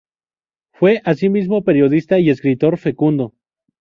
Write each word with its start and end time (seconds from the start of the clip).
Fue 0.73 0.99
asimismo 1.05 1.63
periodista 1.63 2.17
y 2.17 2.31
escritor 2.31 2.79
fecundo. 2.79 3.35